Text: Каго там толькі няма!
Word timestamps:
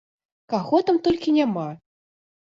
Каго 0.53 0.79
там 0.87 0.97
толькі 1.07 1.33
няма! 1.35 1.67